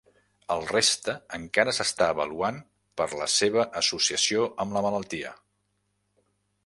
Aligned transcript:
El 0.53 0.63
reste 0.69 1.13
encara 1.37 1.73
s'està 1.79 2.07
avaluant 2.13 2.57
per 3.01 3.07
la 3.21 3.29
seva 3.35 3.67
associació 3.83 4.49
amb 4.67 4.77
la 4.79 4.83
malaltia. 4.87 5.35